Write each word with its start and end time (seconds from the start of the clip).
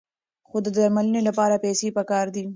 خو 0.47 0.57
د 0.65 0.67
درملنې 0.77 1.21
لپاره 1.27 1.55
پیسې 1.63 1.87
پکار 1.97 2.25
دي. 2.35 2.43